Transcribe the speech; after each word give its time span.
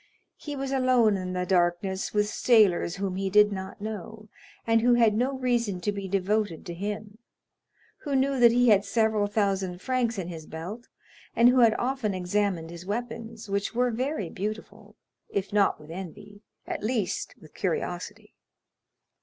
He 0.37 0.55
was 0.55 0.71
alone 0.71 1.15
in 1.15 1.33
the 1.33 1.45
darkness 1.45 2.11
with 2.11 2.27
sailors 2.27 2.95
whom 2.95 3.17
he 3.17 3.29
did 3.29 3.51
not 3.51 3.79
know, 3.79 4.29
and 4.65 4.81
who 4.81 4.95
had 4.95 5.13
no 5.13 5.37
reason 5.37 5.79
to 5.81 5.91
be 5.91 6.07
devoted 6.07 6.65
to 6.65 6.73
him; 6.73 7.19
who 7.99 8.15
knew 8.15 8.39
that 8.39 8.51
he 8.51 8.69
had 8.69 8.83
several 8.83 9.27
thousand 9.27 9.79
francs 9.79 10.17
in 10.17 10.27
his 10.27 10.47
belt, 10.47 10.87
and 11.35 11.49
who 11.49 11.59
had 11.59 11.75
often 11.77 12.15
examined 12.15 12.71
his 12.71 12.83
weapons,—which 12.83 13.75
were 13.75 13.91
very 13.91 14.31
beautiful,—if 14.31 15.53
not 15.53 15.79
with 15.79 15.91
envy, 15.91 16.41
at 16.65 16.81
least 16.81 17.35
with 17.39 17.53
curiosity. 17.53 18.33